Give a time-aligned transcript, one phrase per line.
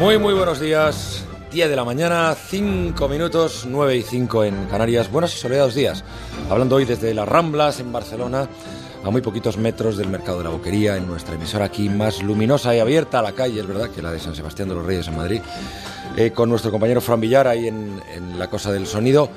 [0.00, 1.26] Muy, muy buenos días.
[1.52, 5.12] 10 de la mañana, 5 minutos, 9 y 5 en Canarias.
[5.12, 6.04] Buenos y soleados días.
[6.48, 8.48] Hablando hoy desde las Ramblas en Barcelona,
[9.04, 12.74] a muy poquitos metros del mercado de la Boquería, en nuestra emisora aquí más luminosa
[12.74, 15.06] y abierta a la calle, es verdad, que la de San Sebastián de los Reyes
[15.06, 15.42] en Madrid,
[16.16, 19.28] eh, con nuestro compañero Fran Villar ahí en, en la cosa del sonido.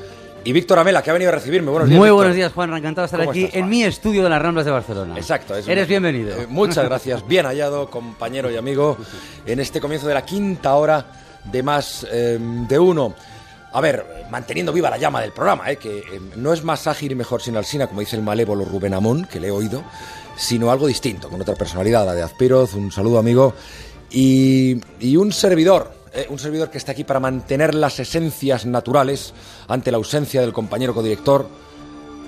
[0.45, 1.71] Y Víctor Amela, que ha venido a recibirme.
[1.71, 1.97] Buenos días.
[1.97, 2.17] Muy Víctor.
[2.17, 2.73] buenos días, Juan.
[2.75, 5.15] Encantado de estar ¿Cómo aquí estás, en mi estudio de las Ramblas de Barcelona.
[5.17, 5.55] Exacto.
[5.55, 6.35] es Eres un- bienvenido.
[6.41, 7.25] Eh, muchas gracias.
[7.25, 8.97] Bien hallado, compañero y amigo,
[9.45, 11.05] en este comienzo de la quinta hora
[11.45, 13.13] de más eh, de uno.
[13.71, 16.03] A ver, manteniendo viva la llama del programa, eh, que eh,
[16.35, 19.39] no es más ágil y mejor sin Alsina, como dice el malévolo Rubén Amón, que
[19.39, 19.81] le he oído,
[20.35, 22.73] sino algo distinto, con otra personalidad, la de Azpiroz.
[22.73, 23.53] Un saludo, amigo.
[24.11, 29.33] Y, y un servidor, eh, un servidor que está aquí para mantener las esencias naturales
[29.67, 31.47] ante la ausencia del compañero codirector,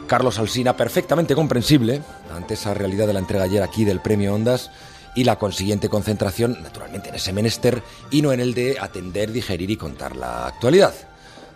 [0.08, 2.02] Carlos Alsina, perfectamente comprensible
[2.34, 4.72] ante esa realidad de la entrega ayer aquí del premio Ondas
[5.16, 9.72] y la consiguiente concentración, naturalmente, en ese menester y no en el de atender, digerir
[9.72, 10.94] y contar la actualidad.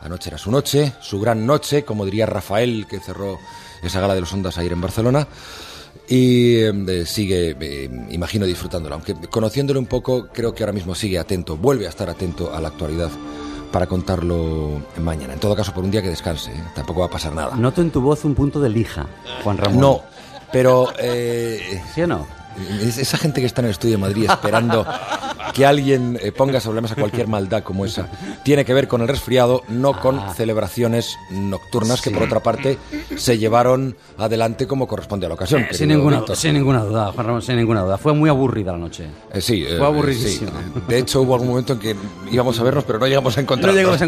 [0.02, 3.38] Anoche era su noche, su gran noche, como diría Rafael, que cerró
[3.84, 5.28] esa gala de los Ondas ayer en Barcelona.
[6.08, 8.96] Y eh, sigue, eh, imagino, disfrutándola.
[8.96, 12.60] Aunque conociéndole un poco, creo que ahora mismo sigue atento, vuelve a estar atento a
[12.60, 13.12] la actualidad
[13.72, 15.34] para contarlo mañana.
[15.34, 16.64] En todo caso, por un día que descanse, ¿eh?
[16.74, 17.56] tampoco va a pasar nada.
[17.56, 19.06] Noto en tu voz un punto de lija,
[19.44, 19.80] Juan Ramón.
[19.80, 20.02] No,
[20.52, 22.26] pero eh, ¿Sí o no?
[22.82, 24.84] es- esa gente que está en el estudio de Madrid esperando
[25.60, 28.08] que alguien eh, ponga sobre la mesa cualquier maldad como esa,
[28.44, 30.34] tiene que ver con el resfriado, no con Ah.
[30.34, 32.78] celebraciones nocturnas que por otra parte
[33.18, 35.66] se llevaron adelante como corresponde a la ocasión.
[35.72, 37.98] Sin querido ninguna, sin ninguna duda, Juan Ramón, sin ninguna duda.
[37.98, 39.06] Fue muy aburrida la noche.
[39.34, 40.52] Eh, sí, eh, Fue aburridísimo.
[40.52, 40.82] sí.
[40.88, 41.96] De hecho, hubo algún momento en que
[42.32, 43.76] íbamos a vernos, pero no llegamos a encontrarnos.
[43.76, 43.98] No llegamos a